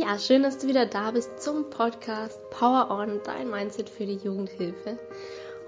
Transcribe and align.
Ja, 0.00 0.18
schön, 0.18 0.42
dass 0.42 0.56
du 0.56 0.66
wieder 0.66 0.86
da 0.86 1.10
bist 1.10 1.42
zum 1.42 1.68
Podcast 1.68 2.38
Power 2.48 2.88
On, 2.90 3.20
dein 3.22 3.50
Mindset 3.50 3.90
für 3.90 4.06
die 4.06 4.16
Jugendhilfe. 4.16 4.96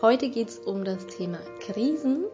Heute 0.01 0.31
geht 0.31 0.49
es 0.49 0.59
um 0.59 0.87
das 0.87 1.07
Thema 1.07 1.37
Krisen 1.61 2.25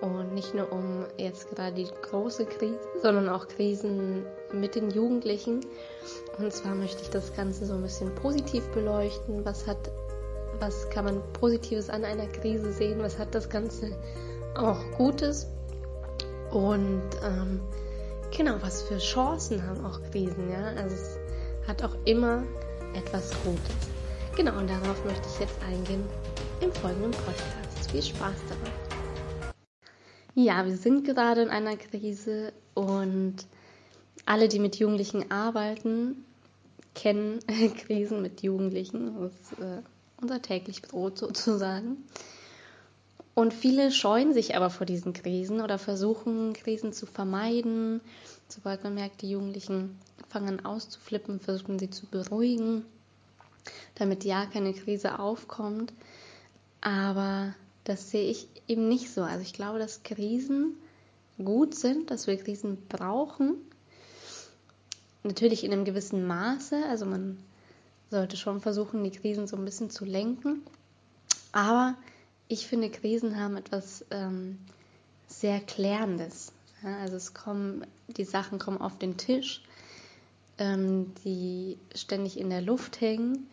und 0.00 0.34
nicht 0.34 0.54
nur 0.54 0.70
um 0.70 1.04
jetzt 1.16 1.50
gerade 1.50 1.74
die 1.74 1.88
große 2.02 2.46
Krise, 2.46 2.78
sondern 3.02 3.28
auch 3.28 3.48
Krisen 3.48 4.24
mit 4.52 4.76
den 4.76 4.88
Jugendlichen. 4.90 5.66
Und 6.38 6.52
zwar 6.52 6.76
möchte 6.76 7.02
ich 7.02 7.10
das 7.10 7.34
Ganze 7.34 7.66
so 7.66 7.74
ein 7.74 7.82
bisschen 7.82 8.14
positiv 8.14 8.64
beleuchten. 8.68 9.44
Was 9.44 9.66
hat, 9.66 9.90
was 10.60 10.88
kann 10.90 11.06
man 11.06 11.22
Positives 11.32 11.90
an 11.90 12.04
einer 12.04 12.28
Krise 12.28 12.72
sehen? 12.72 13.00
Was 13.00 13.18
hat 13.18 13.34
das 13.34 13.48
Ganze 13.48 13.90
auch 14.54 14.78
Gutes? 14.96 15.48
Und 16.52 17.02
ähm, 17.24 17.60
Genau, 18.36 18.56
was 18.60 18.82
für 18.82 18.98
Chancen 18.98 19.66
haben 19.66 19.84
auch 19.84 19.98
Krisen, 20.10 20.50
ja? 20.50 20.66
Also 20.76 20.94
es 20.94 21.15
hat 21.66 21.82
auch 21.82 21.96
immer 22.04 22.42
etwas 22.94 23.30
Gutes. 23.44 23.90
Genau, 24.36 24.58
und 24.58 24.68
darauf 24.68 25.04
möchte 25.04 25.28
ich 25.32 25.40
jetzt 25.40 25.62
eingehen 25.62 26.04
im 26.60 26.72
folgenden 26.72 27.12
Podcast. 27.12 27.90
Viel 27.90 28.02
Spaß 28.02 28.36
dabei. 28.48 29.52
Ja, 30.34 30.66
wir 30.66 30.76
sind 30.76 31.04
gerade 31.04 31.42
in 31.42 31.48
einer 31.48 31.76
Krise 31.76 32.52
und 32.74 33.36
alle, 34.26 34.48
die 34.48 34.58
mit 34.58 34.76
Jugendlichen 34.76 35.30
arbeiten, 35.30 36.24
kennen 36.94 37.40
Krisen 37.78 38.20
mit 38.20 38.42
Jugendlichen. 38.42 39.14
Das 39.18 39.32
ist 39.32 39.58
äh, 39.60 39.82
unser 40.20 40.42
täglich 40.42 40.82
Brot 40.82 41.18
sozusagen. 41.18 42.04
Und 43.36 43.52
viele 43.52 43.92
scheuen 43.92 44.32
sich 44.32 44.56
aber 44.56 44.70
vor 44.70 44.86
diesen 44.86 45.12
Krisen 45.12 45.60
oder 45.60 45.78
versuchen, 45.78 46.54
Krisen 46.54 46.94
zu 46.94 47.04
vermeiden. 47.04 48.00
Sobald 48.48 48.82
man 48.82 48.94
merkt, 48.94 49.20
die 49.20 49.28
Jugendlichen 49.28 49.98
fangen 50.30 50.58
an 50.58 50.64
auszuflippen, 50.64 51.38
versuchen 51.38 51.78
sie 51.78 51.90
zu 51.90 52.06
beruhigen, 52.06 52.86
damit 53.96 54.24
ja 54.24 54.46
keine 54.46 54.72
Krise 54.72 55.18
aufkommt. 55.18 55.92
Aber 56.80 57.54
das 57.84 58.10
sehe 58.10 58.30
ich 58.30 58.48
eben 58.68 58.88
nicht 58.88 59.12
so. 59.12 59.20
Also 59.20 59.42
ich 59.42 59.52
glaube, 59.52 59.78
dass 59.78 60.02
Krisen 60.02 60.74
gut 61.36 61.74
sind, 61.74 62.10
dass 62.10 62.26
wir 62.26 62.42
Krisen 62.42 62.78
brauchen. 62.88 63.56
Natürlich 65.24 65.62
in 65.62 65.74
einem 65.74 65.84
gewissen 65.84 66.26
Maße. 66.26 66.86
Also 66.88 67.04
man 67.04 67.36
sollte 68.10 68.38
schon 68.38 68.62
versuchen, 68.62 69.04
die 69.04 69.10
Krisen 69.10 69.46
so 69.46 69.56
ein 69.56 69.64
bisschen 69.66 69.90
zu 69.90 70.06
lenken. 70.06 70.62
Aber 71.52 71.96
ich 72.48 72.66
finde, 72.66 72.90
Krisen 72.90 73.38
haben 73.38 73.56
etwas 73.56 74.04
ähm, 74.10 74.58
sehr 75.26 75.60
Klärendes. 75.60 76.52
Ja, 76.82 76.98
also 76.98 77.16
es 77.16 77.34
kommen, 77.34 77.86
die 78.08 78.24
Sachen 78.24 78.58
kommen 78.58 78.80
auf 78.80 78.98
den 78.98 79.16
Tisch, 79.16 79.62
ähm, 80.58 81.12
die 81.24 81.78
ständig 81.94 82.38
in 82.38 82.50
der 82.50 82.62
Luft 82.62 83.00
hängen 83.00 83.48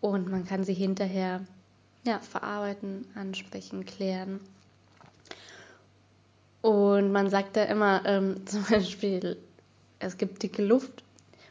und 0.00 0.28
man 0.28 0.44
kann 0.44 0.64
sie 0.64 0.74
hinterher 0.74 1.44
ja, 2.04 2.18
verarbeiten, 2.20 3.06
ansprechen, 3.14 3.84
klären. 3.84 4.40
Und 6.62 7.12
man 7.12 7.30
sagt 7.30 7.56
da 7.56 7.64
immer 7.64 8.04
ähm, 8.06 8.46
zum 8.46 8.64
Beispiel, 8.64 9.36
es 9.98 10.16
gibt 10.16 10.42
dicke 10.42 10.64
Luft. 10.64 11.04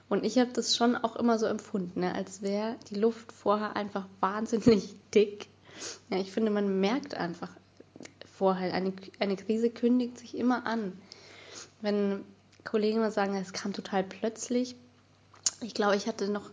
Und 0.08 0.24
ich 0.24 0.38
habe 0.38 0.52
das 0.54 0.76
schon 0.76 0.96
auch 0.96 1.16
immer 1.16 1.40
so 1.40 1.48
empfunden, 1.48 2.02
ne, 2.02 2.14
als 2.14 2.44
wäre 2.44 2.76
die 2.92 2.96
Luft 2.96 3.32
vorher 3.32 3.76
einfach 3.76 4.06
wahnsinnig 4.20 4.96
dick 5.16 5.48
ja, 6.10 6.18
ich 6.18 6.32
finde, 6.32 6.52
man 6.52 6.80
merkt 6.80 7.16
einfach 7.16 7.50
vorher, 8.38 8.74
eine, 8.74 8.94
eine 9.20 9.36
Krise 9.36 9.70
kündigt 9.70 10.18
sich 10.18 10.38
immer 10.38 10.66
an. 10.66 10.94
Wenn 11.82 12.24
Kollegen 12.64 13.00
mal 13.00 13.12
sagen, 13.12 13.36
es 13.36 13.54
kam 13.54 13.74
total 13.74 14.04
plötzlich, 14.04 14.76
ich 15.62 15.74
glaube, 15.74 15.96
ich 15.96 16.08
hatte 16.08 16.30
noch 16.30 16.50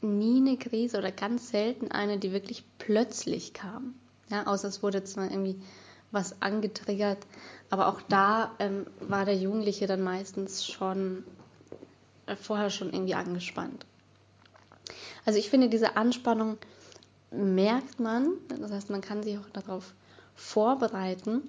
nie 0.00 0.38
eine 0.38 0.56
Krise 0.56 0.98
oder 0.98 1.12
ganz 1.12 1.50
selten 1.50 1.90
eine, 1.90 2.18
die 2.18 2.32
wirklich 2.32 2.64
plötzlich 2.78 3.52
kam. 3.52 3.94
Ja, 4.28 4.46
außer 4.46 4.68
es 4.68 4.82
wurde 4.82 5.04
zwar 5.04 5.30
irgendwie 5.30 5.60
was 6.10 6.40
angetriggert, 6.42 7.26
aber 7.70 7.88
auch 7.88 8.00
da 8.02 8.54
ähm, 8.58 8.86
war 9.00 9.24
der 9.24 9.36
Jugendliche 9.36 9.86
dann 9.86 10.02
meistens 10.02 10.66
schon 10.66 11.24
äh, 12.26 12.36
vorher 12.36 12.70
schon 12.70 12.92
irgendwie 12.92 13.14
angespannt. 13.14 13.86
Also 15.24 15.38
ich 15.38 15.50
finde 15.50 15.68
diese 15.68 15.96
Anspannung 15.96 16.58
merkt 17.32 18.00
man, 18.00 18.34
das 18.60 18.70
heißt, 18.70 18.90
man 18.90 19.00
kann 19.00 19.22
sich 19.22 19.38
auch 19.38 19.48
darauf 19.52 19.94
vorbereiten. 20.34 21.42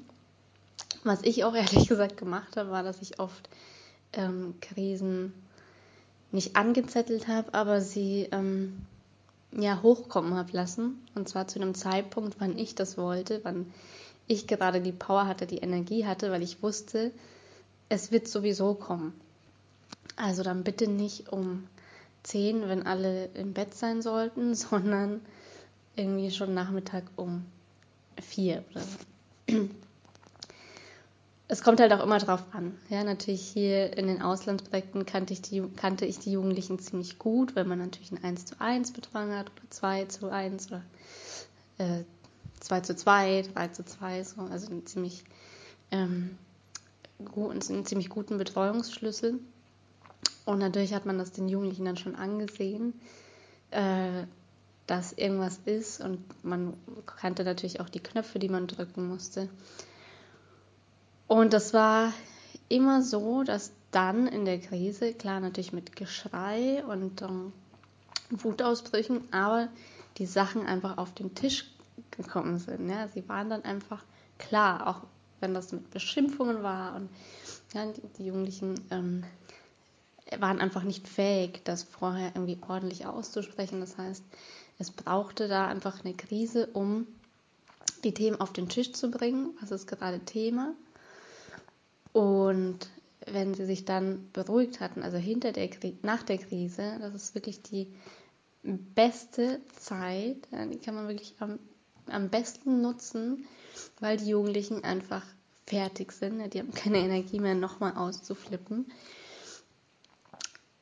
Was 1.03 1.21
ich 1.23 1.43
auch 1.43 1.55
ehrlich 1.55 1.87
gesagt 1.87 2.17
gemacht 2.17 2.57
habe, 2.57 2.71
war, 2.71 2.83
dass 2.83 3.01
ich 3.01 3.19
oft 3.19 3.49
ähm, 4.13 4.55
Krisen 4.61 5.33
nicht 6.31 6.55
angezettelt 6.55 7.27
habe, 7.27 7.53
aber 7.53 7.81
sie 7.81 8.27
ähm, 8.31 8.85
ja 9.51 9.81
hochkommen 9.81 10.35
habe 10.35 10.51
lassen. 10.51 11.05
Und 11.15 11.29
zwar 11.29 11.47
zu 11.47 11.59
einem 11.59 11.75
Zeitpunkt, 11.75 12.37
wann 12.39 12.57
ich 12.57 12.75
das 12.75 12.97
wollte, 12.97 13.41
wann 13.43 13.71
ich 14.27 14.47
gerade 14.47 14.81
die 14.81 14.91
Power 14.91 15.27
hatte, 15.27 15.45
die 15.45 15.57
Energie 15.57 16.05
hatte, 16.05 16.31
weil 16.31 16.41
ich 16.41 16.63
wusste, 16.63 17.11
es 17.89 18.11
wird 18.11 18.27
sowieso 18.27 18.73
kommen. 18.73 19.13
Also 20.15 20.43
dann 20.43 20.63
bitte 20.63 20.87
nicht 20.87 21.31
um 21.31 21.67
10, 22.23 22.67
wenn 22.67 22.87
alle 22.87 23.25
im 23.33 23.53
Bett 23.53 23.73
sein 23.73 24.01
sollten, 24.01 24.55
sondern 24.55 25.21
irgendwie 25.95 26.31
schon 26.31 26.53
Nachmittag 26.53 27.03
um 27.15 27.45
vier 28.21 28.63
oder 28.71 28.81
so. 28.81 29.69
Es 31.47 31.61
kommt 31.61 31.79
halt 31.79 31.91
auch 31.93 32.01
immer 32.01 32.17
drauf 32.17 32.41
an. 32.53 32.75
Ja, 32.89 33.03
natürlich 33.03 33.41
hier 33.41 33.95
in 33.95 34.07
den 34.07 34.21
Auslandsprojekten 34.21 35.05
kannte 35.05 35.33
ich 35.33 35.41
die, 35.41 35.61
kannte 35.75 36.05
ich 36.05 36.17
die 36.17 36.31
Jugendlichen 36.31 36.79
ziemlich 36.79 37.19
gut, 37.19 37.55
weil 37.55 37.65
man 37.65 37.79
natürlich 37.79 38.11
ein 38.11 38.23
1 38.23 38.45
zu 38.45 38.59
1 38.59 38.93
Betreuung 38.93 39.31
hat 39.35 39.51
oder 39.51 39.69
2 39.69 40.05
zu 40.05 40.31
1 40.31 40.67
oder 40.67 40.81
äh, 41.77 42.03
2 42.61 42.79
zu 42.79 42.95
2, 42.95 43.43
3 43.53 43.67
zu 43.67 43.85
2, 43.85 44.23
so. 44.23 44.41
also 44.41 44.71
einen 44.71 44.85
ziemlich, 44.87 45.25
ähm, 45.91 46.37
einen 47.35 47.85
ziemlich 47.85 48.09
guten 48.09 48.37
Betreuungsschlüssel. 48.37 49.39
Und 50.45 50.59
natürlich 50.59 50.93
hat 50.93 51.05
man 51.05 51.17
das 51.17 51.33
den 51.33 51.49
Jugendlichen 51.49 51.85
dann 51.85 51.97
schon 51.97 52.15
angesehen. 52.15 52.99
Äh, 53.69 54.23
dass 54.87 55.13
irgendwas 55.13 55.59
ist 55.65 56.01
und 56.01 56.19
man 56.43 56.73
kannte 57.05 57.43
natürlich 57.43 57.79
auch 57.79 57.89
die 57.89 58.01
Knöpfe, 58.01 58.39
die 58.39 58.49
man 58.49 58.67
drücken 58.67 59.07
musste. 59.07 59.49
Und 61.27 61.53
das 61.53 61.73
war 61.73 62.13
immer 62.69 63.01
so, 63.01 63.43
dass 63.43 63.71
dann 63.91 64.27
in 64.27 64.45
der 64.45 64.59
Krise, 64.59 65.13
klar 65.13 65.39
natürlich 65.39 65.73
mit 65.73 65.95
Geschrei 65.95 66.83
und 66.85 67.21
ähm, 67.21 67.53
Wutausbrüchen, 68.29 69.21
aber 69.31 69.69
die 70.17 70.25
Sachen 70.25 70.65
einfach 70.65 70.97
auf 70.97 71.13
den 71.13 71.35
Tisch 71.35 71.65
gekommen 72.11 72.59
sind. 72.59 72.89
Ja? 72.89 73.07
Sie 73.07 73.27
waren 73.29 73.49
dann 73.49 73.63
einfach 73.63 74.03
klar, 74.37 74.87
auch 74.87 75.01
wenn 75.39 75.53
das 75.53 75.71
mit 75.71 75.89
Beschimpfungen 75.91 76.63
war 76.63 76.95
und 76.95 77.09
ja, 77.73 77.85
die, 77.85 78.01
die 78.17 78.25
Jugendlichen 78.27 78.75
ähm, 78.91 79.23
waren 80.39 80.59
einfach 80.59 80.83
nicht 80.83 81.07
fähig, 81.07 81.63
das 81.63 81.83
vorher 81.83 82.31
irgendwie 82.33 82.57
ordentlich 82.67 83.05
auszusprechen. 83.05 83.79
Das 83.79 83.97
heißt, 83.97 84.23
es 84.79 84.91
brauchte 84.91 85.47
da 85.47 85.67
einfach 85.67 86.03
eine 86.03 86.13
Krise, 86.13 86.67
um 86.73 87.07
die 88.03 88.13
Themen 88.13 88.39
auf 88.41 88.53
den 88.53 88.69
Tisch 88.69 88.91
zu 88.91 89.09
bringen. 89.09 89.57
Was 89.61 89.71
ist 89.71 89.87
gerade 89.87 90.19
Thema? 90.19 90.73
Und 92.11 92.89
wenn 93.25 93.53
sie 93.53 93.65
sich 93.65 93.85
dann 93.85 94.29
beruhigt 94.33 94.79
hatten, 94.79 95.03
also 95.03 95.17
hinter 95.17 95.51
der 95.51 95.69
nach 96.01 96.23
der 96.23 96.37
Krise, 96.37 96.97
das 96.99 97.15
ist 97.15 97.35
wirklich 97.35 97.61
die 97.61 97.87
beste 98.63 99.61
Zeit, 99.79 100.37
die 100.51 100.77
kann 100.77 100.95
man 100.95 101.07
wirklich 101.07 101.35
am, 101.39 101.59
am 102.07 102.29
besten 102.29 102.81
nutzen, 102.81 103.45
weil 103.99 104.17
die 104.17 104.29
Jugendlichen 104.29 104.83
einfach 104.83 105.23
fertig 105.65 106.11
sind, 106.11 106.53
die 106.53 106.59
haben 106.59 106.73
keine 106.73 106.99
Energie 106.99 107.39
mehr, 107.39 107.55
nochmal 107.55 107.95
auszuflippen. 107.95 108.91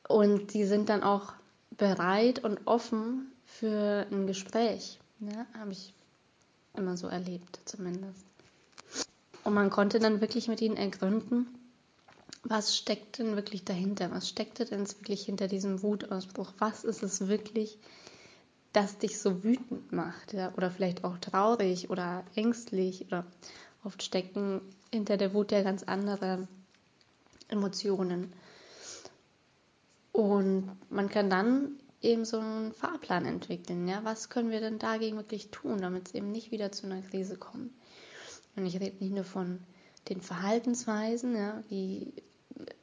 Und 0.08 0.52
die 0.52 0.64
sind 0.64 0.88
dann 0.88 1.02
auch 1.02 1.32
bereit 1.70 2.44
und 2.44 2.66
offen 2.66 3.32
für 3.58 4.06
ein 4.10 4.26
Gespräch. 4.26 4.98
Ja, 5.20 5.46
habe 5.58 5.72
ich 5.72 5.92
immer 6.74 6.96
so 6.96 7.06
erlebt, 7.06 7.60
zumindest. 7.64 8.24
Und 9.44 9.54
man 9.54 9.70
konnte 9.70 9.98
dann 9.98 10.20
wirklich 10.20 10.48
mit 10.48 10.60
ihnen 10.60 10.76
ergründen, 10.76 11.46
was 12.44 12.76
steckt 12.76 13.18
denn 13.18 13.36
wirklich 13.36 13.64
dahinter? 13.64 14.10
Was 14.10 14.28
steckte 14.28 14.64
denn 14.64 14.88
wirklich 14.88 15.24
hinter 15.26 15.46
diesem 15.46 15.82
Wutausbruch? 15.82 16.52
Was 16.58 16.82
ist 16.82 17.02
es 17.02 17.28
wirklich, 17.28 17.78
das 18.72 18.98
dich 18.98 19.20
so 19.20 19.44
wütend 19.44 19.92
macht? 19.92 20.32
Ja? 20.32 20.52
Oder 20.56 20.70
vielleicht 20.70 21.04
auch 21.04 21.18
traurig 21.18 21.90
oder 21.90 22.24
ängstlich? 22.34 23.06
Oder 23.06 23.24
oft 23.84 24.02
stecken 24.02 24.60
hinter 24.90 25.16
der 25.16 25.34
Wut 25.34 25.52
ja 25.52 25.62
ganz 25.62 25.84
andere 25.84 26.48
Emotionen. 27.48 28.32
Und 30.12 30.70
man 30.90 31.08
kann 31.08 31.30
dann 31.30 31.78
eben 32.02 32.24
so 32.24 32.38
einen 32.38 32.72
Fahrplan 32.72 33.24
entwickeln. 33.24 33.86
Ja? 33.88 34.04
Was 34.04 34.28
können 34.28 34.50
wir 34.50 34.60
denn 34.60 34.78
dagegen 34.78 35.16
wirklich 35.16 35.50
tun, 35.50 35.80
damit 35.80 36.08
es 36.08 36.14
eben 36.14 36.32
nicht 36.32 36.50
wieder 36.50 36.72
zu 36.72 36.86
einer 36.86 37.02
Krise 37.02 37.36
kommt? 37.36 37.72
Und 38.56 38.66
ich 38.66 38.78
rede 38.80 38.96
nicht 39.02 39.14
nur 39.14 39.24
von 39.24 39.60
den 40.08 40.20
Verhaltensweisen, 40.20 41.36
ja, 41.36 41.62
wie, 41.68 42.12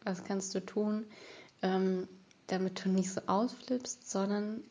was 0.03 0.23
kannst 0.23 0.55
du 0.55 0.65
tun, 0.65 1.05
ähm, 1.61 2.07
damit 2.47 2.83
du 2.83 2.89
nicht 2.89 3.11
so 3.11 3.21
ausflippst, 3.27 4.09
sondern 4.09 4.63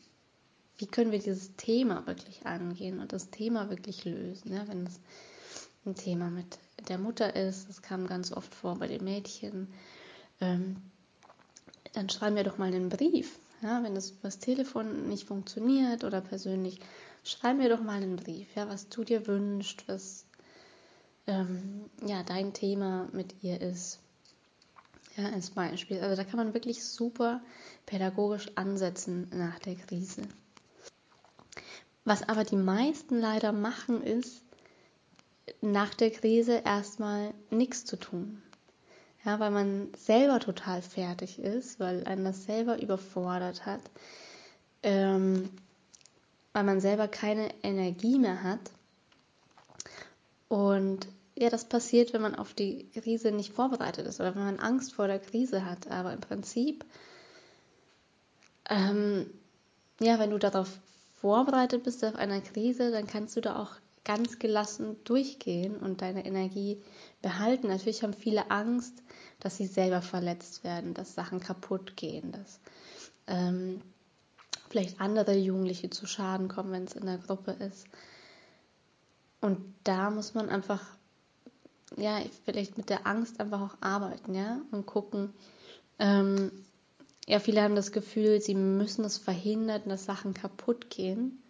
wie 0.79 0.87
können 0.87 1.13
wir 1.13 1.19
dieses 1.19 1.55
Thema 1.57 2.07
wirklich 2.07 2.47
angehen 2.47 3.01
und 3.01 3.13
das 3.13 3.31
Thema 3.31 3.69
wirklich 3.69 4.05
lösen. 4.05 4.53
Ja? 4.53 4.67
Wenn 4.67 4.87
es 4.87 5.01
ein 5.85 5.95
Thema 5.95 6.31
mit 6.31 6.59
der 6.89 6.99
Mutter 6.99 7.37
ist, 7.37 7.69
das 7.69 7.83
kam 7.83 8.07
ganz 8.07 8.33
oft 8.33 8.55
vor 8.55 8.77
bei 8.79 8.89
den 8.89 9.05
Mädchen, 9.05 9.69
ähm, 10.41 10.77
dann 11.93 12.09
schreiben 12.09 12.37
wir 12.37 12.45
doch 12.45 12.59
mal 12.59 12.73
einen 12.73 12.89
Brief. 12.89 13.39
Ja? 13.63 13.83
Wenn 13.83 13.95
das 13.95 14.11
übers 14.11 14.39
Telefon 14.39 15.09
nicht 15.09 15.27
funktioniert 15.27 16.05
oder 16.05 16.21
persönlich, 16.21 16.81
schreib 17.25 17.57
mir 17.57 17.69
doch 17.69 17.83
mal 17.83 18.03
einen 18.03 18.17
Brief, 18.17 18.49
ja, 18.55 18.69
was 18.69 18.89
du 18.89 19.05
dir 19.05 19.27
wünschst, 19.27 19.87
was 19.89 20.25
ähm, 21.27 21.85
ja, 22.05 22.23
dein 22.23 22.53
Thema 22.53 23.09
mit 23.13 23.43
ihr 23.43 23.61
ist. 23.61 24.01
Ja, 25.17 25.31
als 25.31 25.51
Beispiel. 25.51 26.01
Also 26.01 26.17
da 26.17 26.25
kann 26.25 26.37
man 26.37 26.55
wirklich 26.55 26.85
super 26.85 27.41
pädagogisch 27.87 28.51
ansetzen 28.55 29.29
nach 29.33 29.59
der 29.59 29.75
Krise. 29.75 30.23
Was 32.05 32.27
aber 32.29 32.45
die 32.45 32.57
meisten 32.57 33.19
leider 33.19 33.53
machen, 33.53 34.03
ist, 34.03 34.43
nach 35.61 35.93
der 35.95 36.11
Krise 36.11 36.63
erstmal 36.65 37.35
nichts 37.51 37.85
zu 37.85 37.97
tun. 37.97 38.43
Ja, 39.29 39.39
weil 39.41 39.51
man 39.51 39.93
selber 39.95 40.41
total 40.41 40.81
fertig 40.81 41.39
ist, 41.39 41.79
weil 41.79 42.07
einen 42.07 42.25
das 42.25 42.45
selber 42.45 42.81
überfordert 42.81 43.67
hat, 43.67 43.83
ähm, 44.83 45.51
weil 46.55 46.65
man 46.65 46.81
selber 46.81 47.09
keine 47.09 47.51
Energie 47.63 48.19
mehr 48.19 48.43
hat. 48.43 48.71
Und 50.49 51.09
ja, 51.37 51.51
das 51.51 51.67
passiert, 51.67 52.15
wenn 52.15 52.23
man 52.23 52.37
auf 52.37 52.55
die 52.55 52.89
Krise 52.95 53.31
nicht 53.31 53.53
vorbereitet 53.53 54.07
ist 54.07 54.19
oder 54.19 54.35
wenn 54.35 54.45
man 54.45 54.61
Angst 54.61 54.95
vor 54.95 55.09
der 55.09 55.19
Krise 55.19 55.63
hat. 55.67 55.91
Aber 55.91 56.15
im 56.15 56.23
Prinzip, 56.23 56.87
ähm, 58.71 59.27
ja, 60.01 60.19
wenn 60.19 60.31
du 60.31 60.39
darauf 60.39 60.71
vorbereitet 61.21 61.83
bist 61.85 62.03
auf 62.03 62.15
eine 62.15 62.41
Krise, 62.41 62.93
dann 62.93 63.07
kannst 63.07 63.37
du 63.37 63.43
da 63.43 63.61
auch 63.61 63.73
ganz 64.09 64.39
gelassen 64.39 64.97
durchgehen 65.05 65.77
und 65.77 66.01
deine 66.01 66.25
Energie 66.25 66.83
behalten. 67.21 67.69
Natürlich 67.69 68.03
haben 68.03 68.15
viele 68.15 68.51
Angst, 68.51 69.03
dass 69.41 69.57
sie 69.57 69.67
selber 69.67 70.03
verletzt 70.03 70.65
werden, 70.65 70.95
dass 70.95 71.15
Sachen 71.15 71.41
kaputt 71.41 71.97
gehen, 71.97 72.33
dass 72.33 72.61
ähm, 73.27 73.81
vielleicht 74.69 75.01
andere 75.01 75.37
Jugendliche 75.37 75.91
zu 75.91 76.07
Schaden 76.07 76.49
kommen, 76.49 76.73
wenn 76.73 76.85
es 76.85 76.95
in 76.95 77.07
der 77.07 77.19
Gruppe 77.19 77.53
ist. 77.53 77.87
Und 79.41 79.59
da 79.85 80.11
muss 80.11 80.35
man 80.35 80.49
einfach, 80.49 80.85
ja, 81.97 82.21
vielleicht 82.45 82.77
mit 82.77 82.91
der 82.91 83.07
Angst 83.07 83.41
einfach 83.41 83.61
auch 83.61 83.77
arbeiten, 83.81 84.35
ja, 84.35 84.61
und 84.73 84.87
gucken. 84.87 85.33
Ähm, 85.99 86.51
ja, 87.27 87.39
viele 87.41 87.63
haben 87.63 87.77
das 87.77 87.93
Gefühl, 87.93 88.41
sie 88.41 88.55
müssen 88.55 89.05
es 89.05 89.19
verhindern, 89.19 89.83
dass 89.87 90.07
Sachen 90.07 90.35
kaputt 90.35 90.91
gehen. 90.91 91.43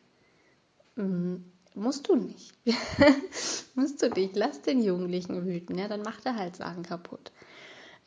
Mhm. 0.97 1.45
Musst 1.75 2.09
du 2.09 2.17
nicht. 2.17 2.53
musst 3.77 4.03
du 4.03 4.09
nicht. 4.11 4.35
Lass 4.35 4.63
den 4.63 4.83
Jugendlichen 4.83 5.47
wüten, 5.47 5.79
ja, 5.79 5.87
dann 5.87 6.03
macht 6.03 6.27
er 6.27 6.35
halt 6.35 6.57
Sachen 6.57 6.83
kaputt. 6.83 7.31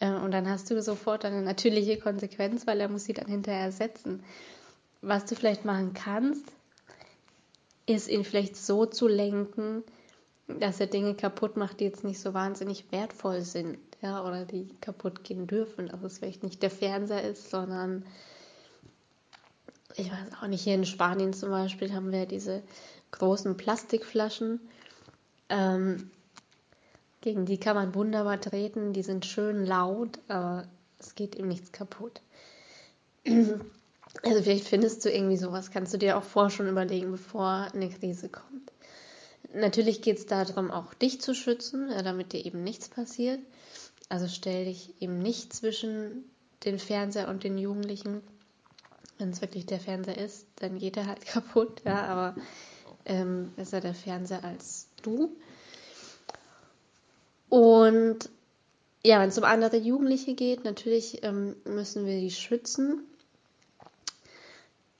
Äh, 0.01 0.11
und 0.11 0.31
dann 0.31 0.49
hast 0.49 0.69
du 0.69 0.81
sofort 0.81 1.23
eine 1.23 1.41
natürliche 1.41 1.97
Konsequenz, 1.97 2.67
weil 2.67 2.81
er 2.81 2.89
muss 2.89 3.05
sie 3.05 3.13
dann 3.13 3.27
hinterher 3.27 3.61
ersetzen. 3.61 4.23
Was 5.01 5.25
du 5.25 5.35
vielleicht 5.35 5.63
machen 5.63 5.93
kannst, 5.93 6.43
ist 7.85 8.09
ihn 8.09 8.25
vielleicht 8.25 8.57
so 8.57 8.85
zu 8.85 9.07
lenken, 9.07 9.83
dass 10.59 10.79
er 10.79 10.87
Dinge 10.87 11.15
kaputt 11.15 11.55
macht, 11.55 11.79
die 11.79 11.85
jetzt 11.85 12.03
nicht 12.03 12.19
so 12.19 12.33
wahnsinnig 12.33 12.91
wertvoll 12.91 13.41
sind, 13.41 13.77
ja, 14.01 14.25
oder 14.25 14.45
die 14.45 14.67
kaputt 14.81 15.23
gehen 15.23 15.47
dürfen. 15.47 15.87
Dass 15.87 16.03
es 16.03 16.17
vielleicht 16.17 16.43
nicht 16.43 16.61
der 16.61 16.71
Fernseher 16.71 17.23
ist, 17.23 17.49
sondern 17.49 18.05
ich 19.95 20.11
weiß 20.11 20.41
auch 20.41 20.47
nicht, 20.47 20.63
hier 20.63 20.75
in 20.75 20.85
Spanien 20.85 21.33
zum 21.33 21.49
Beispiel 21.49 21.93
haben 21.93 22.11
wir 22.11 22.25
diese 22.25 22.63
großen 23.11 23.57
Plastikflaschen. 23.57 24.59
Ähm, 25.49 26.09
gegen 27.21 27.45
die 27.45 27.59
kann 27.59 27.75
man 27.75 27.95
wunderbar 27.95 28.41
treten, 28.41 28.93
die 28.93 29.03
sind 29.03 29.25
schön 29.25 29.65
laut, 29.65 30.19
aber 30.27 30.67
es 30.99 31.15
geht 31.15 31.35
ihm 31.35 31.47
nichts 31.47 31.71
kaputt. 31.71 32.21
Also 34.23 34.43
vielleicht 34.43 34.67
findest 34.67 35.05
du 35.05 35.09
irgendwie 35.11 35.37
sowas, 35.37 35.71
kannst 35.71 35.93
du 35.93 35.97
dir 35.97 36.17
auch 36.17 36.23
vorher 36.23 36.49
schon 36.49 36.67
überlegen, 36.67 37.11
bevor 37.11 37.67
eine 37.73 37.89
Krise 37.89 38.29
kommt. 38.29 38.71
Natürlich 39.53 40.01
geht 40.01 40.17
es 40.17 40.25
darum, 40.25 40.71
auch 40.71 40.93
dich 40.93 41.21
zu 41.21 41.33
schützen, 41.33 41.89
damit 42.03 42.33
dir 42.33 42.45
eben 42.45 42.63
nichts 42.63 42.89
passiert. 42.89 43.39
Also 44.09 44.27
stell 44.27 44.65
dich 44.65 44.93
eben 44.99 45.19
nicht 45.19 45.53
zwischen 45.53 46.25
den 46.65 46.79
Fernseher 46.79 47.29
und 47.29 47.43
den 47.43 47.57
Jugendlichen. 47.57 48.21
Wenn 49.17 49.29
es 49.29 49.41
wirklich 49.41 49.65
der 49.65 49.79
Fernseher 49.79 50.17
ist, 50.17 50.45
dann 50.57 50.77
geht 50.77 50.97
er 50.97 51.07
halt 51.07 51.25
kaputt, 51.25 51.81
ja, 51.85 52.05
aber 52.05 52.35
ähm, 53.05 53.51
besser 53.55 53.81
der 53.81 53.93
Fernseher 53.93 54.43
als 54.43 54.87
du. 55.01 55.35
Und 57.51 58.29
ja, 59.03 59.19
wenn 59.19 59.27
es 59.27 59.37
um 59.37 59.43
andere 59.43 59.75
Jugendliche 59.75 60.35
geht, 60.35 60.63
natürlich 60.63 61.21
ähm, 61.23 61.57
müssen 61.65 62.05
wir 62.05 62.17
die 62.17 62.31
schützen. 62.31 63.01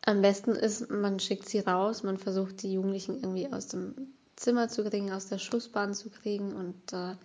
Am 0.05 0.21
besten 0.21 0.51
ist, 0.51 0.89
man 0.89 1.21
schickt 1.21 1.47
sie 1.47 1.59
raus, 1.59 2.03
man 2.03 2.17
versucht 2.17 2.61
die 2.61 2.73
Jugendlichen 2.73 3.21
irgendwie 3.21 3.53
aus 3.53 3.67
dem 3.67 3.95
Zimmer 4.35 4.67
zu 4.67 4.83
kriegen, 4.83 5.13
aus 5.13 5.29
der 5.29 5.37
Schussbahn 5.37 5.93
zu 5.93 6.09
kriegen 6.09 6.53
und 6.53 6.75
äh, 6.91 7.15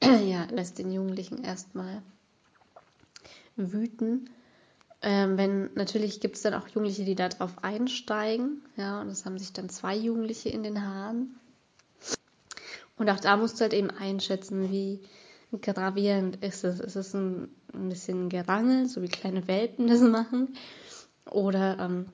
ja, 0.30 0.44
lässt 0.44 0.78
den 0.78 0.92
Jugendlichen 0.92 1.42
erstmal 1.42 2.00
wüten. 3.56 4.30
Ähm, 5.02 5.36
wenn 5.36 5.74
natürlich 5.74 6.20
gibt 6.20 6.36
es 6.36 6.42
dann 6.42 6.54
auch 6.54 6.68
Jugendliche, 6.68 7.04
die 7.04 7.16
darauf 7.16 7.64
einsteigen, 7.64 8.62
ja, 8.76 9.00
und 9.00 9.08
es 9.08 9.24
haben 9.24 9.40
sich 9.40 9.52
dann 9.52 9.70
zwei 9.70 9.96
Jugendliche 9.96 10.50
in 10.50 10.62
den 10.62 10.86
Haaren. 10.86 11.34
Und 12.96 13.10
auch 13.10 13.20
da 13.20 13.36
musst 13.36 13.56
du 13.56 13.62
halt 13.62 13.74
eben 13.74 13.90
einschätzen, 13.90 14.70
wie 14.70 15.00
gravierend 15.60 16.36
ist 16.44 16.64
es. 16.64 16.80
Ist 16.80 16.96
es 16.96 17.14
ein, 17.14 17.48
ein 17.72 17.88
bisschen 17.88 18.28
Gerangel, 18.28 18.86
so 18.86 19.02
wie 19.02 19.08
kleine 19.08 19.46
Welpen 19.48 19.86
das 19.86 20.00
machen? 20.00 20.56
Oder 21.30 21.78
ähm, 21.78 22.06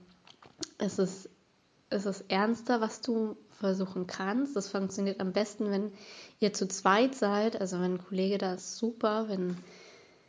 ist, 0.78 0.98
es, 0.98 1.28
ist 1.90 2.06
es 2.06 2.22
ernster, 2.22 2.80
was 2.80 3.00
du 3.00 3.36
versuchen 3.50 4.06
kannst? 4.06 4.56
Das 4.56 4.68
funktioniert 4.68 5.20
am 5.20 5.32
besten, 5.32 5.70
wenn 5.70 5.92
ihr 6.38 6.52
zu 6.52 6.66
zweit 6.68 7.14
seid. 7.14 7.60
Also 7.60 7.80
wenn 7.80 7.94
ein 7.94 8.04
Kollege 8.04 8.38
da 8.38 8.54
ist, 8.54 8.76
super. 8.76 9.28
Wenn 9.28 9.56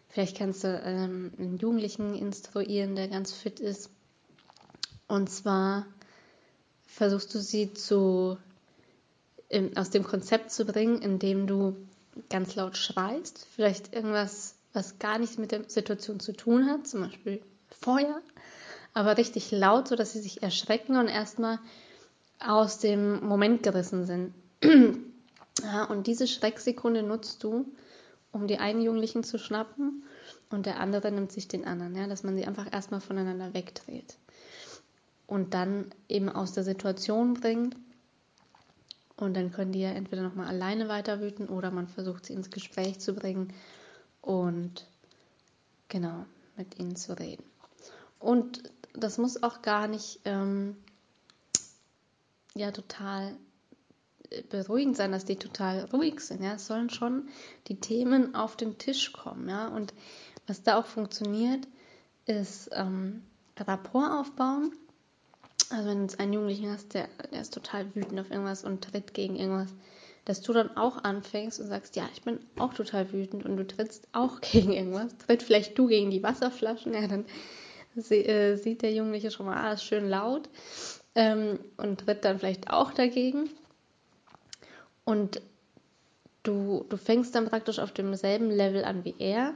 vielleicht 0.09 0.37
kannst 0.37 0.63
du 0.63 0.81
ähm, 0.83 1.31
einen 1.37 1.57
Jugendlichen 1.57 2.15
instruieren, 2.15 2.95
der 2.95 3.07
ganz 3.07 3.31
fit 3.31 3.59
ist. 3.59 3.89
Und 5.07 5.29
zwar 5.29 5.85
versuchst 6.87 7.33
du 7.33 7.39
sie 7.39 7.73
zu 7.73 8.37
aus 9.75 9.89
dem 9.89 10.03
Konzept 10.03 10.51
zu 10.51 10.65
bringen, 10.65 11.01
indem 11.01 11.47
du 11.47 11.75
ganz 12.29 12.55
laut 12.55 12.77
schreist, 12.77 13.45
vielleicht 13.55 13.93
irgendwas, 13.93 14.55
was 14.73 14.99
gar 14.99 15.19
nichts 15.19 15.37
mit 15.37 15.51
der 15.51 15.69
Situation 15.69 16.19
zu 16.19 16.33
tun 16.33 16.67
hat, 16.69 16.87
zum 16.87 17.01
Beispiel 17.01 17.41
Feuer, 17.69 18.21
aber 18.93 19.17
richtig 19.17 19.51
laut, 19.51 19.87
so 19.87 19.95
dass 19.95 20.13
sie 20.13 20.21
sich 20.21 20.43
erschrecken 20.43 20.97
und 20.97 21.07
erstmal 21.07 21.59
aus 22.39 22.79
dem 22.79 23.25
Moment 23.25 23.63
gerissen 23.63 24.05
sind. 24.05 24.33
ja, 25.63 25.83
und 25.85 26.07
diese 26.07 26.27
Schrecksekunde 26.27 27.03
nutzt 27.03 27.43
du, 27.43 27.65
um 28.31 28.47
die 28.47 28.57
einen 28.57 28.81
Jugendlichen 28.81 29.23
zu 29.23 29.37
schnappen 29.37 30.03
und 30.49 30.65
der 30.65 30.79
andere 30.79 31.11
nimmt 31.11 31.31
sich 31.31 31.47
den 31.47 31.65
anderen, 31.65 31.95
ja, 31.95 32.07
dass 32.07 32.23
man 32.23 32.37
sie 32.37 32.45
einfach 32.45 32.71
erstmal 32.71 33.01
voneinander 33.01 33.53
wegdreht 33.53 34.17
und 35.27 35.53
dann 35.53 35.91
eben 36.09 36.29
aus 36.29 36.51
der 36.53 36.63
Situation 36.63 37.35
bringt 37.35 37.75
und 39.21 39.35
dann 39.35 39.51
können 39.51 39.71
die 39.71 39.81
ja 39.81 39.91
entweder 39.91 40.23
nochmal 40.23 40.47
alleine 40.47 40.87
weiter 40.87 41.19
wüten 41.19 41.47
oder 41.47 41.71
man 41.71 41.87
versucht 41.87 42.25
sie 42.25 42.33
ins 42.33 42.49
Gespräch 42.49 42.99
zu 42.99 43.13
bringen 43.13 43.53
und 44.21 44.87
genau 45.87 46.25
mit 46.57 46.79
ihnen 46.79 46.95
zu 46.95 47.17
reden. 47.17 47.43
Und 48.19 48.63
das 48.93 49.17
muss 49.17 49.41
auch 49.41 49.61
gar 49.61 49.87
nicht 49.87 50.19
ähm, 50.25 50.75
ja 52.53 52.71
total 52.71 53.35
äh, 54.29 54.43
beruhigend 54.43 54.97
sein, 54.97 55.11
dass 55.11 55.25
die 55.25 55.37
total 55.37 55.85
ruhig 55.85 56.19
sind. 56.19 56.43
Ja, 56.43 56.53
es 56.53 56.67
sollen 56.67 56.89
schon 56.89 57.29
die 57.67 57.79
Themen 57.79 58.35
auf 58.35 58.55
den 58.55 58.77
Tisch 58.77 59.13
kommen. 59.13 59.49
Ja, 59.49 59.67
und 59.67 59.93
was 60.47 60.63
da 60.63 60.77
auch 60.77 60.85
funktioniert, 60.85 61.67
ist 62.25 62.69
ähm, 62.73 63.23
Rapport 63.57 64.11
aufbauen 64.11 64.73
also 65.69 65.89
wenn 65.89 66.07
du 66.07 66.19
einen 66.19 66.33
Jugendlichen 66.33 66.71
hast, 66.71 66.93
der, 66.93 67.07
der 67.31 67.41
ist 67.41 67.53
total 67.53 67.93
wütend 67.95 68.19
auf 68.19 68.31
irgendwas 68.31 68.63
und 68.63 68.83
tritt 68.83 69.13
gegen 69.13 69.35
irgendwas, 69.35 69.73
dass 70.25 70.41
du 70.41 70.53
dann 70.53 70.77
auch 70.77 71.03
anfängst 71.03 71.59
und 71.59 71.67
sagst, 71.67 71.95
ja, 71.95 72.07
ich 72.13 72.21
bin 72.21 72.39
auch 72.57 72.73
total 72.73 73.11
wütend 73.11 73.45
und 73.45 73.57
du 73.57 73.65
trittst 73.65 74.07
auch 74.13 74.41
gegen 74.41 74.73
irgendwas. 74.73 75.17
Tritt 75.17 75.43
vielleicht 75.43 75.77
du 75.77 75.87
gegen 75.87 76.11
die 76.11 76.23
Wasserflaschen, 76.23 76.93
ja, 76.93 77.07
dann 77.07 77.25
sie, 77.95 78.25
äh, 78.25 78.55
sieht 78.55 78.81
der 78.81 78.93
Jugendliche 78.93 79.31
schon 79.31 79.45
mal, 79.45 79.57
ah, 79.57 79.73
ist 79.73 79.83
schön 79.83 80.09
laut 80.09 80.49
ähm, 81.15 81.59
und 81.77 82.01
tritt 82.01 82.25
dann 82.25 82.39
vielleicht 82.39 82.69
auch 82.69 82.91
dagegen. 82.91 83.49
Und 85.03 85.41
du, 86.43 86.85
du 86.89 86.97
fängst 86.97 87.35
dann 87.35 87.49
praktisch 87.49 87.79
auf 87.79 87.91
demselben 87.91 88.49
Level 88.49 88.85
an 88.85 89.03
wie 89.03 89.15
er 89.19 89.53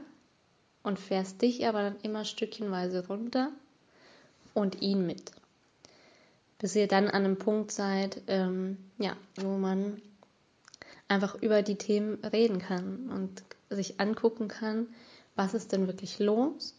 und 0.82 0.98
fährst 0.98 1.42
dich 1.42 1.66
aber 1.66 1.82
dann 1.82 2.00
immer 2.02 2.24
stückchenweise 2.24 3.06
runter 3.06 3.50
und 4.54 4.82
ihn 4.82 5.06
mit. 5.06 5.32
Bis 6.58 6.74
ihr 6.74 6.88
dann 6.88 7.08
an 7.08 7.24
einem 7.24 7.38
Punkt 7.38 7.70
seid, 7.70 8.22
ähm, 8.28 8.78
ja, 8.98 9.16
wo 9.36 9.58
man 9.58 10.00
einfach 11.08 11.34
über 11.42 11.62
die 11.62 11.76
Themen 11.76 12.24
reden 12.24 12.58
kann 12.58 13.10
und 13.10 13.42
sich 13.68 14.00
angucken 14.00 14.48
kann, 14.48 14.88
was 15.34 15.54
ist 15.54 15.72
denn 15.72 15.86
wirklich 15.86 16.18
los? 16.18 16.74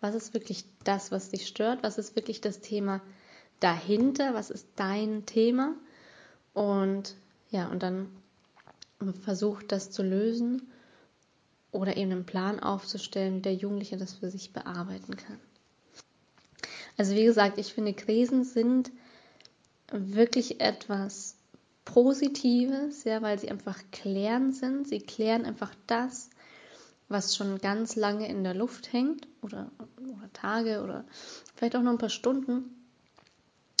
Was 0.00 0.14
ist 0.14 0.32
wirklich 0.32 0.64
das, 0.84 1.12
was 1.12 1.30
dich 1.30 1.46
stört? 1.46 1.82
Was 1.82 1.98
ist 1.98 2.16
wirklich 2.16 2.40
das 2.40 2.60
Thema 2.60 3.02
dahinter? 3.60 4.32
Was 4.32 4.50
ist 4.50 4.66
dein 4.76 5.26
Thema? 5.26 5.74
Und 6.54 7.14
ja, 7.50 7.68
und 7.68 7.82
dann 7.82 8.08
versucht 9.22 9.72
das 9.72 9.90
zu 9.90 10.02
lösen 10.02 10.70
oder 11.72 11.96
eben 11.96 12.12
einen 12.12 12.26
Plan 12.26 12.60
aufzustellen, 12.60 13.36
wie 13.36 13.42
der 13.42 13.54
Jugendliche 13.54 13.96
das 13.96 14.14
für 14.14 14.30
sich 14.30 14.52
bearbeiten 14.52 15.16
kann. 15.16 15.38
Also 16.96 17.14
wie 17.14 17.24
gesagt, 17.24 17.58
ich 17.58 17.72
finde, 17.72 17.94
Krisen 17.94 18.44
sind 18.44 18.90
wirklich 19.90 20.60
etwas 20.60 21.36
Positives, 21.84 23.04
ja, 23.04 23.22
weil 23.22 23.38
sie 23.38 23.50
einfach 23.50 23.78
klären 23.90 24.52
sind. 24.52 24.88
Sie 24.88 25.00
klären 25.00 25.44
einfach 25.44 25.74
das, 25.86 26.30
was 27.08 27.34
schon 27.34 27.58
ganz 27.58 27.96
lange 27.96 28.28
in 28.28 28.44
der 28.44 28.54
Luft 28.54 28.92
hängt 28.92 29.26
oder, 29.42 29.70
oder 29.96 30.32
Tage 30.32 30.82
oder 30.82 31.04
vielleicht 31.54 31.74
auch 31.74 31.82
noch 31.82 31.90
ein 31.90 31.98
paar 31.98 32.08
Stunden 32.08 32.76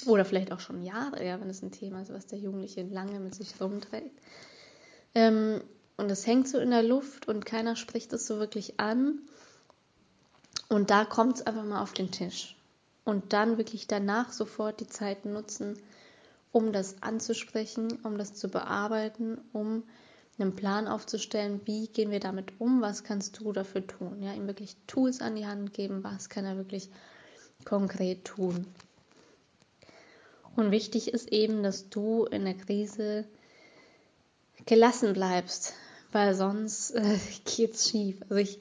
oder 0.06 0.24
vielleicht 0.24 0.50
auch 0.52 0.60
schon 0.60 0.82
Jahre, 0.82 1.24
ja, 1.24 1.40
wenn 1.40 1.50
es 1.50 1.62
ein 1.62 1.72
Thema 1.72 2.02
ist, 2.02 2.12
was 2.12 2.26
der 2.26 2.38
Jugendliche 2.38 2.82
lange 2.82 3.20
mit 3.20 3.34
sich 3.34 3.60
rumträgt. 3.60 4.18
Ähm, 5.14 5.62
und 5.96 6.10
es 6.10 6.26
hängt 6.26 6.48
so 6.48 6.58
in 6.58 6.70
der 6.70 6.82
Luft 6.82 7.28
und 7.28 7.44
keiner 7.44 7.76
spricht 7.76 8.12
es 8.12 8.26
so 8.26 8.38
wirklich 8.38 8.80
an. 8.80 9.18
Und 10.68 10.90
da 10.90 11.04
kommt 11.04 11.36
es 11.36 11.46
einfach 11.46 11.64
mal 11.64 11.82
auf 11.82 11.92
den 11.92 12.10
Tisch. 12.10 12.56
Und 13.04 13.32
dann 13.32 13.58
wirklich 13.58 13.86
danach 13.86 14.32
sofort 14.32 14.80
die 14.80 14.86
Zeit 14.86 15.24
nutzen, 15.26 15.78
um 16.52 16.72
das 16.72 17.02
anzusprechen, 17.02 17.98
um 18.02 18.18
das 18.18 18.34
zu 18.34 18.48
bearbeiten, 18.48 19.38
um 19.52 19.84
einen 20.38 20.56
Plan 20.56 20.88
aufzustellen, 20.88 21.60
wie 21.64 21.86
gehen 21.88 22.10
wir 22.10 22.20
damit 22.20 22.60
um, 22.60 22.80
was 22.80 23.04
kannst 23.04 23.38
du 23.40 23.52
dafür 23.52 23.86
tun. 23.86 24.22
Ja, 24.22 24.32
ihm 24.32 24.46
wirklich 24.46 24.76
Tools 24.86 25.20
an 25.20 25.36
die 25.36 25.46
Hand 25.46 25.74
geben, 25.74 26.02
was 26.02 26.28
kann 26.28 26.44
er 26.44 26.56
wirklich 26.56 26.88
konkret 27.64 28.24
tun. 28.24 28.66
Und 30.56 30.70
wichtig 30.70 31.12
ist 31.12 31.30
eben, 31.32 31.62
dass 31.62 31.88
du 31.88 32.24
in 32.24 32.44
der 32.44 32.54
Krise 32.54 33.24
gelassen 34.66 35.12
bleibst, 35.12 35.74
weil 36.12 36.34
sonst 36.34 36.92
äh, 36.92 37.18
geht's 37.44 37.88
schief. 37.88 38.20
Also 38.22 38.36
ich 38.36 38.58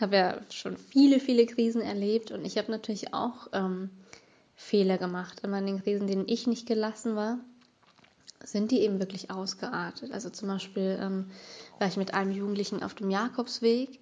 habe 0.00 0.16
ja 0.16 0.40
schon 0.50 0.76
viele, 0.76 1.20
viele 1.20 1.46
Krisen 1.46 1.82
erlebt 1.82 2.30
und 2.30 2.44
ich 2.44 2.58
habe 2.58 2.70
natürlich 2.70 3.14
auch 3.14 3.48
ähm, 3.52 3.90
Fehler 4.56 4.98
gemacht. 4.98 5.40
In 5.40 5.52
den 5.52 5.82
Krisen, 5.82 6.06
denen 6.06 6.28
ich 6.28 6.46
nicht 6.46 6.66
gelassen 6.66 7.16
war, 7.16 7.38
sind 8.42 8.70
die 8.70 8.80
eben 8.80 8.98
wirklich 8.98 9.30
ausgeartet. 9.30 10.12
Also 10.12 10.30
zum 10.30 10.48
Beispiel 10.48 10.98
ähm, 11.00 11.30
war 11.78 11.88
ich 11.88 11.96
mit 11.96 12.14
einem 12.14 12.30
Jugendlichen 12.30 12.82
auf 12.82 12.94
dem 12.94 13.10
Jakobsweg 13.10 14.00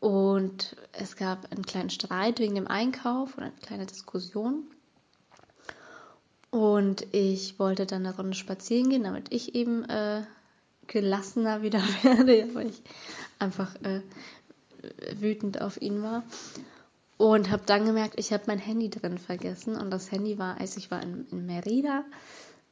und 0.00 0.76
es 0.92 1.16
gab 1.16 1.52
einen 1.52 1.64
kleinen 1.64 1.90
Streit 1.90 2.38
wegen 2.40 2.54
dem 2.54 2.66
Einkauf 2.66 3.36
oder 3.36 3.46
eine 3.46 3.56
kleine 3.60 3.86
Diskussion. 3.86 4.64
Und 6.50 7.06
ich 7.12 7.58
wollte 7.58 7.86
dann 7.86 8.06
eine 8.06 8.16
Runde 8.16 8.34
spazieren 8.34 8.90
gehen, 8.90 9.04
damit 9.04 9.32
ich 9.32 9.54
eben 9.54 9.84
äh, 9.88 10.22
gelassener 10.86 11.62
wieder 11.62 11.80
werde, 12.02 12.54
weil 12.54 12.70
ich 12.70 12.82
einfach 13.38 13.74
äh, 13.82 14.00
wütend 15.20 15.60
auf 15.60 15.80
ihn 15.80 16.02
war. 16.02 16.24
Und 17.20 17.50
habe 17.50 17.64
dann 17.66 17.84
gemerkt, 17.84 18.14
ich 18.16 18.32
habe 18.32 18.44
mein 18.46 18.58
Handy 18.58 18.88
drin 18.88 19.18
vergessen. 19.18 19.76
Und 19.76 19.90
das 19.90 20.10
Handy 20.10 20.38
war, 20.38 20.58
als 20.58 20.78
ich 20.78 20.90
war 20.90 21.02
in, 21.02 21.26
in 21.30 21.44
Merida, 21.44 22.02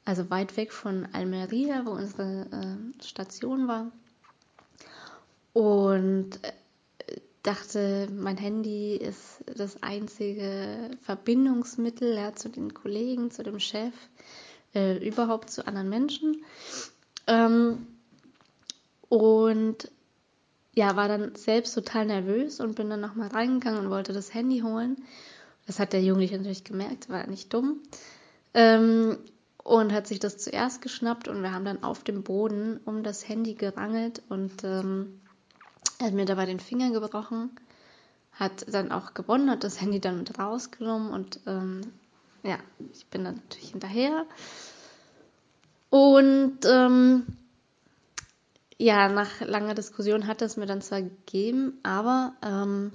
also 0.06 0.30
weit 0.30 0.56
weg 0.56 0.72
von 0.72 1.06
Almeria, 1.12 1.84
wo 1.84 1.90
unsere 1.90 2.46
äh, 2.50 3.04
Station 3.04 3.68
war. 3.68 3.92
Und 5.52 6.42
äh, 6.42 7.20
dachte, 7.42 8.08
mein 8.10 8.38
Handy 8.38 8.96
ist 8.96 9.44
das 9.54 9.82
einzige 9.82 10.92
Verbindungsmittel 11.02 12.14
ja, 12.14 12.34
zu 12.34 12.48
den 12.48 12.72
Kollegen, 12.72 13.30
zu 13.30 13.42
dem 13.42 13.60
Chef, 13.60 13.92
äh, 14.74 14.96
überhaupt 15.06 15.50
zu 15.50 15.66
anderen 15.66 15.90
Menschen. 15.90 16.42
Ähm, 17.26 17.86
und 19.10 19.90
ja, 20.78 20.94
war 20.94 21.08
dann 21.08 21.34
selbst 21.34 21.74
total 21.74 22.06
nervös 22.06 22.60
und 22.60 22.76
bin 22.76 22.88
dann 22.88 23.00
nochmal 23.00 23.26
reingegangen 23.26 23.80
und 23.80 23.90
wollte 23.90 24.12
das 24.12 24.32
Handy 24.32 24.60
holen. 24.60 24.96
Das 25.66 25.80
hat 25.80 25.92
der 25.92 26.02
Jugendliche 26.02 26.36
natürlich 26.36 26.62
gemerkt, 26.62 27.08
war 27.08 27.26
nicht 27.26 27.52
dumm. 27.52 27.82
Ähm, 28.54 29.18
und 29.64 29.92
hat 29.92 30.06
sich 30.06 30.20
das 30.20 30.38
zuerst 30.38 30.80
geschnappt 30.80 31.26
und 31.26 31.42
wir 31.42 31.52
haben 31.52 31.64
dann 31.64 31.82
auf 31.82 32.04
dem 32.04 32.22
Boden 32.22 32.78
um 32.84 33.02
das 33.02 33.28
Handy 33.28 33.54
gerangelt 33.54 34.22
und 34.28 34.62
ähm, 34.62 35.20
er 35.98 36.06
hat 36.06 36.14
mir 36.14 36.26
dabei 36.26 36.46
den 36.46 36.60
Finger 36.60 36.92
gebrochen, 36.92 37.50
hat 38.32 38.64
dann 38.72 38.92
auch 38.92 39.14
gewonnen, 39.14 39.50
hat 39.50 39.64
das 39.64 39.80
Handy 39.80 39.98
dann 39.98 40.18
mit 40.18 40.38
rausgenommen 40.38 41.10
und 41.10 41.40
ähm, 41.48 41.80
ja, 42.44 42.58
ich 42.92 43.04
bin 43.06 43.24
dann 43.24 43.34
natürlich 43.34 43.70
hinterher. 43.70 44.26
Und 45.90 46.60
ähm, 46.64 47.26
ja, 48.78 49.08
nach 49.08 49.40
langer 49.40 49.74
Diskussion 49.74 50.26
hat 50.28 50.40
es 50.40 50.56
mir 50.56 50.66
dann 50.66 50.80
zwar 50.80 51.02
gegeben, 51.02 51.78
aber 51.82 52.34
ähm, 52.42 52.92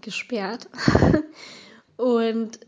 gesperrt. 0.00 0.68
und 1.96 2.58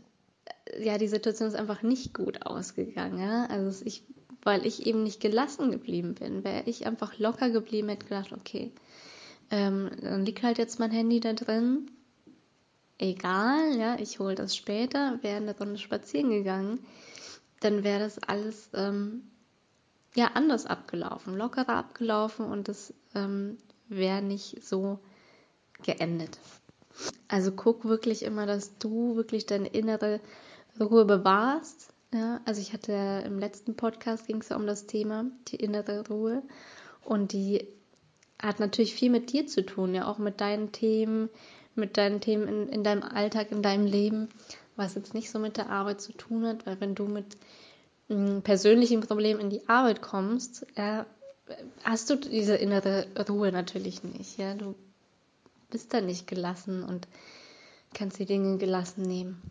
äh, 0.65 0.85
ja, 0.85 0.97
die 0.97 1.09
Situation 1.09 1.49
ist 1.49 1.55
einfach 1.55 1.83
nicht 1.83 2.13
gut 2.13 2.45
ausgegangen. 2.45 3.19
Ja? 3.19 3.45
Also 3.47 3.85
ich, 3.85 4.03
weil 4.43 4.65
ich 4.65 4.85
eben 4.85 5.03
nicht 5.03 5.19
gelassen 5.19 5.71
geblieben 5.71 6.15
bin, 6.15 6.45
wäre 6.45 6.63
ich 6.65 6.87
einfach 6.87 7.19
locker 7.19 7.49
geblieben, 7.49 7.89
hätte 7.89 8.05
gedacht, 8.05 8.31
okay, 8.31 8.71
ähm, 9.51 9.91
dann 10.01 10.25
liegt 10.25 10.43
halt 10.43 10.57
jetzt 10.57 10.79
mein 10.79 10.91
Handy 10.91 11.19
da 11.19 11.33
drin. 11.33 11.91
Egal, 12.97 13.75
ja, 13.77 13.97
ich 13.99 14.19
hole 14.19 14.35
das 14.35 14.55
später, 14.55 15.19
wäre 15.21 15.37
eine 15.37 15.57
Runde 15.57 15.77
spazieren 15.77 16.29
gegangen, 16.29 16.79
dann 17.61 17.83
wäre 17.83 17.99
das 17.99 18.19
alles 18.19 18.69
ähm, 18.73 19.23
ja 20.15 20.31
anders 20.33 20.65
abgelaufen, 20.65 21.37
lockerer 21.37 21.75
abgelaufen 21.75 22.45
und 22.45 22.69
es 22.69 22.93
ähm, 23.15 23.57
wäre 23.87 24.21
nicht 24.21 24.63
so 24.63 24.99
geendet. 25.83 26.39
Also 27.27 27.51
guck 27.51 27.85
wirklich 27.85 28.23
immer, 28.23 28.45
dass 28.45 28.77
du 28.77 29.15
wirklich 29.15 29.45
deine 29.45 29.67
innere 29.67 30.19
Ruhe 30.79 31.05
bewahrst. 31.05 31.93
Ja, 32.13 32.41
also 32.45 32.59
ich 32.59 32.73
hatte 32.73 33.23
im 33.25 33.39
letzten 33.39 33.75
Podcast 33.75 34.27
ging 34.27 34.37
es 34.41 34.49
ja 34.49 34.55
um 34.55 34.65
das 34.65 34.87
Thema, 34.87 35.25
die 35.47 35.57
innere 35.57 36.07
Ruhe. 36.07 36.41
Und 37.03 37.33
die 37.33 37.67
hat 38.41 38.59
natürlich 38.59 38.95
viel 38.95 39.11
mit 39.11 39.31
dir 39.31 39.47
zu 39.47 39.65
tun, 39.65 39.93
ja, 39.93 40.07
auch 40.07 40.17
mit 40.17 40.41
deinen 40.41 40.71
Themen, 40.71 41.29
mit 41.75 41.97
deinen 41.97 42.21
Themen 42.21 42.47
in, 42.47 42.69
in 42.69 42.83
deinem 42.83 43.03
Alltag, 43.03 43.51
in 43.51 43.61
deinem 43.61 43.85
Leben, 43.85 44.29
was 44.75 44.95
jetzt 44.95 45.13
nicht 45.13 45.29
so 45.29 45.39
mit 45.39 45.57
der 45.57 45.69
Arbeit 45.69 46.01
zu 46.01 46.13
tun 46.13 46.45
hat, 46.45 46.65
weil 46.65 46.79
wenn 46.81 46.95
du 46.95 47.05
mit 47.05 47.37
persönlichen 48.43 49.01
Problem 49.01 49.39
in 49.39 49.49
die 49.49 49.67
Arbeit 49.69 50.01
kommst, 50.01 50.65
ja, 50.75 51.05
hast 51.83 52.09
du 52.09 52.15
diese 52.15 52.55
innere 52.55 53.07
Ruhe 53.29 53.51
natürlich 53.51 54.03
nicht. 54.03 54.37
Ja? 54.37 54.55
Du 54.55 54.75
bist 55.69 55.93
da 55.93 56.01
nicht 56.01 56.27
gelassen 56.27 56.83
und 56.83 57.07
kannst 57.93 58.19
die 58.19 58.25
Dinge 58.25 58.57
gelassen 58.57 59.03
nehmen. 59.03 59.41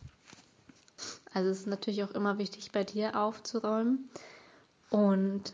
Also 1.33 1.51
es 1.51 1.61
ist 1.61 1.67
natürlich 1.67 2.03
auch 2.03 2.11
immer 2.13 2.39
wichtig, 2.39 2.73
bei 2.73 2.83
dir 2.83 3.17
aufzuräumen 3.21 4.09
und 4.91 5.53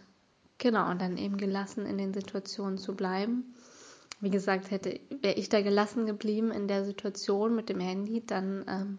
genau, 0.59 0.91
und 0.91 1.01
dann 1.03 1.19
eben 1.19 1.37
gelassen 1.37 1.85
in 1.85 1.99
den 1.99 2.15
Situationen 2.15 2.79
zu 2.79 2.95
bleiben. 2.95 3.55
Wie 4.21 4.31
gesagt, 4.31 4.71
hätte, 4.71 5.01
wäre 5.21 5.35
ich 5.35 5.51
da 5.51 5.61
gelassen 5.61 6.07
geblieben 6.07 6.51
in 6.53 6.69
der 6.69 6.85
Situation 6.85 7.55
mit 7.55 7.69
dem 7.69 7.81
Handy, 7.81 8.25
dann 8.25 8.65
ähm, 8.69 8.99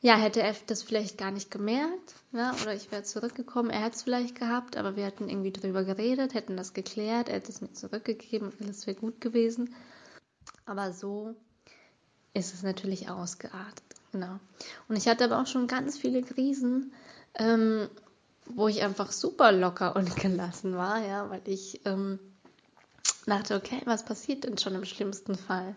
ja, 0.00 0.16
hätte 0.16 0.40
er 0.40 0.54
das 0.66 0.82
vielleicht 0.82 1.18
gar 1.18 1.32
nicht 1.32 1.50
gemerkt, 1.50 2.14
ja, 2.32 2.54
oder 2.62 2.74
ich 2.74 2.90
wäre 2.92 3.02
zurückgekommen, 3.02 3.70
er 3.70 3.82
hätte 3.82 3.96
es 3.96 4.02
vielleicht 4.02 4.38
gehabt, 4.38 4.76
aber 4.76 4.94
wir 4.94 5.04
hätten 5.04 5.28
irgendwie 5.28 5.52
drüber 5.52 5.82
geredet, 5.84 6.34
hätten 6.34 6.56
das 6.56 6.72
geklärt, 6.72 7.28
er 7.28 7.36
hätte 7.36 7.50
es 7.50 7.60
mir 7.60 7.72
zurückgegeben, 7.72 8.52
alles 8.60 8.86
wäre 8.86 8.96
gut 8.96 9.20
gewesen. 9.20 9.74
Aber 10.66 10.92
so 10.92 11.34
ist 12.32 12.54
es 12.54 12.62
natürlich 12.62 13.10
ausgeartet, 13.10 13.84
genau. 14.12 14.38
Und 14.88 14.96
ich 14.96 15.08
hatte 15.08 15.24
aber 15.24 15.40
auch 15.42 15.46
schon 15.46 15.66
ganz 15.66 15.98
viele 15.98 16.22
Krisen, 16.22 16.92
ähm, 17.34 17.88
wo 18.46 18.68
ich 18.68 18.82
einfach 18.82 19.10
super 19.10 19.50
locker 19.50 19.96
und 19.96 20.14
gelassen 20.16 20.76
war, 20.76 21.04
ja, 21.04 21.28
weil 21.28 21.42
ich 21.46 21.80
ähm, 21.86 22.20
dachte, 23.26 23.56
okay, 23.56 23.80
was 23.84 24.04
passiert 24.04 24.44
denn 24.44 24.58
schon 24.58 24.76
im 24.76 24.84
schlimmsten 24.84 25.34
Fall? 25.34 25.74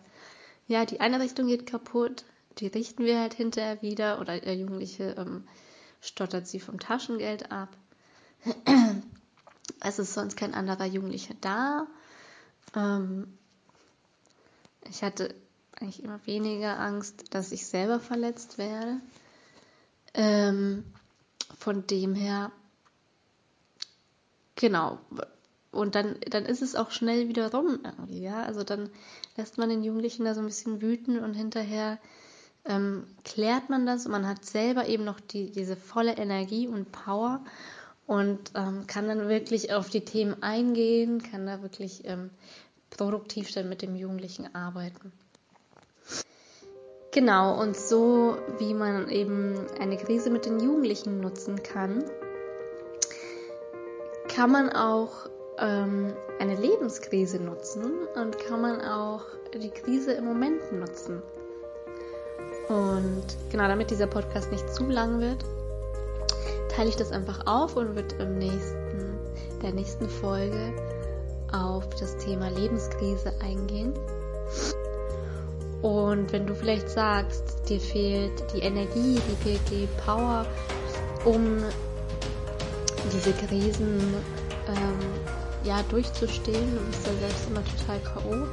Ja, 0.67 0.85
die 0.85 0.99
Einrichtung 0.99 1.47
geht 1.47 1.65
kaputt, 1.65 2.23
die 2.57 2.67
richten 2.67 3.05
wir 3.05 3.19
halt 3.19 3.33
hinterher 3.33 3.81
wieder 3.81 4.19
oder 4.19 4.39
der 4.39 4.55
Jugendliche 4.55 5.15
ähm, 5.17 5.47
stottert 6.01 6.47
sie 6.47 6.59
vom 6.59 6.79
Taschengeld 6.79 7.51
ab. 7.51 7.69
es 9.79 9.99
ist 9.99 10.13
sonst 10.13 10.35
kein 10.35 10.53
anderer 10.53 10.85
Jugendlicher 10.85 11.35
da. 11.41 11.87
Ähm, 12.75 13.37
ich 14.89 15.03
hatte 15.03 15.33
eigentlich 15.79 16.03
immer 16.03 16.25
weniger 16.25 16.79
Angst, 16.79 17.33
dass 17.33 17.51
ich 17.51 17.65
selber 17.65 17.99
verletzt 17.99 18.57
werde. 18.57 18.99
Ähm, 20.13 20.83
von 21.57 21.85
dem 21.87 22.15
her, 22.15 22.51
genau. 24.55 24.99
Und 25.71 25.95
dann, 25.95 26.17
dann 26.29 26.45
ist 26.45 26.61
es 26.61 26.75
auch 26.75 26.91
schnell 26.91 27.29
wieder 27.29 27.51
rum 27.51 27.79
irgendwie, 27.83 28.21
ja. 28.21 28.43
Also 28.43 28.63
dann 28.63 28.89
lässt 29.37 29.57
man 29.57 29.69
den 29.69 29.83
Jugendlichen 29.83 30.25
da 30.25 30.33
so 30.33 30.41
ein 30.41 30.47
bisschen 30.47 30.81
wüten 30.81 31.19
und 31.19 31.33
hinterher 31.33 31.97
ähm, 32.65 33.05
klärt 33.23 33.69
man 33.69 33.85
das 33.85 34.05
und 34.05 34.11
man 34.11 34.27
hat 34.27 34.45
selber 34.45 34.87
eben 34.87 35.03
noch 35.03 35.19
die, 35.19 35.51
diese 35.51 35.75
volle 35.75 36.17
Energie 36.17 36.67
und 36.67 36.91
Power 36.91 37.43
und 38.07 38.51
ähm, 38.55 38.85
kann 38.87 39.07
dann 39.07 39.29
wirklich 39.29 39.73
auf 39.73 39.89
die 39.89 40.05
Themen 40.05 40.41
eingehen, 40.43 41.23
kann 41.23 41.45
da 41.45 41.61
wirklich 41.61 42.03
ähm, 42.05 42.29
produktiv 42.89 43.53
dann 43.53 43.69
mit 43.69 43.81
dem 43.81 43.95
Jugendlichen 43.95 44.53
arbeiten. 44.53 45.11
Genau, 47.13 47.59
und 47.59 47.75
so 47.75 48.37
wie 48.57 48.73
man 48.73 49.09
eben 49.09 49.65
eine 49.79 49.97
Krise 49.97 50.29
mit 50.29 50.45
den 50.45 50.59
Jugendlichen 50.59 51.19
nutzen 51.19 51.61
kann, 51.61 52.05
kann 54.29 54.51
man 54.51 54.69
auch 54.69 55.29
ähm, 55.57 56.13
eine 56.39 56.55
Lebenskrise 56.55 57.37
nutzen 57.37 57.91
und 58.15 58.39
kann 58.39 58.61
man 58.61 58.81
auch 58.81 59.25
die 59.53 59.69
Krise 59.69 60.13
im 60.13 60.25
Moment 60.25 60.71
nutzen. 60.71 61.21
Und 62.69 63.23
genau, 63.49 63.67
damit 63.67 63.91
dieser 63.91 64.07
Podcast 64.07 64.51
nicht 64.51 64.73
zu 64.73 64.85
lang 64.87 65.19
wird, 65.19 65.43
teile 66.69 66.89
ich 66.89 66.95
das 66.95 67.11
einfach 67.11 67.45
auf 67.45 67.75
und 67.75 67.95
wird 67.95 68.13
im 68.13 68.37
nächsten, 68.37 69.17
der 69.61 69.73
nächsten 69.73 70.07
Folge 70.07 70.73
auf 71.51 71.89
das 71.99 72.17
Thema 72.17 72.49
Lebenskrise 72.49 73.33
eingehen. 73.41 73.93
Und 75.81 76.31
wenn 76.31 76.45
du 76.45 76.55
vielleicht 76.55 76.89
sagst, 76.89 77.67
dir 77.67 77.79
fehlt 77.79 78.43
die 78.53 78.59
Energie, 78.59 79.15
dir 79.15 79.37
fehlt 79.43 79.69
die 79.69 79.87
Power, 80.05 80.45
um 81.25 81.57
diese 83.11 83.33
Krisen 83.33 84.13
ähm, 84.67 85.40
ja, 85.63 85.81
durchzustehen, 85.89 86.75
du 86.75 86.81
bist 86.85 87.05
ja 87.05 87.13
selbst 87.19 87.49
immer 87.49 87.63
total 87.63 87.99
K.O. 87.99 88.47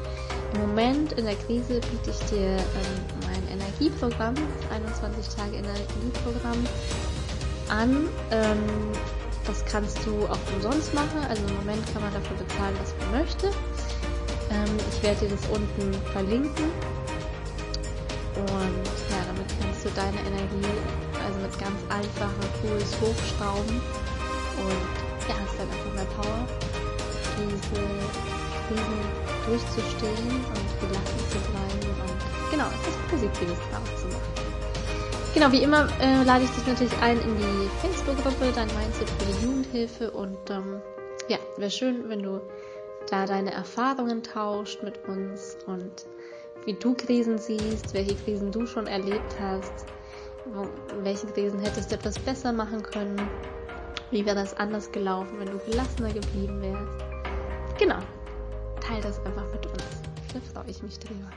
Im 0.54 0.60
Moment 0.60 1.12
in 1.12 1.24
der 1.24 1.36
Krise 1.36 1.80
biete 1.80 2.10
ich 2.10 2.30
dir 2.30 2.56
ähm, 2.56 3.00
mein 3.22 3.58
Energieprogramm, 3.58 4.34
21 4.70 5.34
Tage 5.34 5.56
Energieprogramm 5.56 6.66
an. 7.68 8.08
Ähm, 8.30 8.64
das 9.46 9.64
kannst 9.64 9.98
du 10.04 10.26
auch 10.26 10.38
umsonst 10.54 10.92
machen. 10.94 11.20
Also 11.28 11.42
im 11.46 11.56
Moment 11.56 11.82
kann 11.92 12.02
man 12.02 12.12
dafür 12.12 12.36
bezahlen, 12.36 12.76
was 12.80 12.94
man 13.00 13.22
möchte. 13.22 13.46
Ähm, 14.50 14.76
ich 14.92 15.02
werde 15.02 15.26
dir 15.26 15.36
das 15.36 15.46
unten 15.48 15.94
verlinken. 16.12 16.70
Und 18.36 18.86
ja, 19.10 19.20
damit 19.26 19.48
kannst 19.60 19.84
du 19.84 19.90
deine 19.96 20.18
Energie 20.20 20.68
also 21.26 21.38
mit 21.40 21.58
ganz 21.58 21.80
einfachen 21.88 22.46
Tools 22.62 22.94
hochschrauben 23.00 23.82
und 24.62 25.28
ja, 25.28 25.34
hast 25.34 25.58
dann 25.58 25.68
einfach 25.68 25.92
mehr 25.94 26.08
Power, 26.16 26.46
diese 27.38 27.78
Krisen 28.66 29.00
durchzustehen 29.46 30.44
und 30.44 30.68
gelassen 30.80 31.20
zu 31.30 31.38
bleiben 31.50 31.88
und 32.02 32.50
genau 32.50 32.66
etwas 32.66 32.96
Positives 33.10 33.58
draus 33.70 34.00
zu 34.00 34.06
machen. 34.08 34.48
Genau, 35.34 35.52
wie 35.52 35.62
immer 35.62 35.88
äh, 36.00 36.24
lade 36.24 36.44
ich 36.44 36.50
dich 36.50 36.66
natürlich 36.66 36.98
ein 37.00 37.20
in 37.20 37.36
die 37.36 37.68
Facebook-Gruppe, 37.80 38.52
dein 38.54 38.68
Mindset 38.68 39.08
für 39.10 39.26
die 39.26 39.44
Jugendhilfe 39.44 40.10
und 40.10 40.50
ähm, 40.50 40.80
ja, 41.28 41.38
wäre 41.56 41.70
schön, 41.70 42.08
wenn 42.08 42.22
du 42.22 42.40
da 43.10 43.26
deine 43.26 43.52
Erfahrungen 43.52 44.22
tauscht 44.22 44.82
mit 44.82 45.06
uns 45.06 45.56
und 45.66 46.06
wie 46.64 46.74
du 46.74 46.94
Krisen 46.94 47.38
siehst, 47.38 47.94
welche 47.94 48.14
Krisen 48.16 48.50
du 48.50 48.66
schon 48.66 48.86
erlebt 48.86 49.36
hast, 49.40 49.86
welche 51.02 51.26
Krisen 51.28 51.60
hättest 51.60 51.90
du 51.90 51.96
etwas 51.96 52.18
besser 52.18 52.52
machen 52.52 52.82
können, 52.82 53.20
wie 54.10 54.24
wäre 54.24 54.36
das 54.36 54.54
anders 54.56 54.90
gelaufen, 54.92 55.38
wenn 55.38 55.50
du 55.50 55.58
gelassener 55.58 56.12
geblieben 56.12 56.60
wärst. 56.62 57.07
Genau, 57.78 57.98
teile 58.80 59.00
das 59.02 59.24
einfach 59.24 59.46
mit 59.52 59.64
uns. 59.66 59.84
Da 60.34 60.40
freue 60.52 60.68
ich 60.68 60.82
mich 60.82 60.98
drüber. 60.98 61.30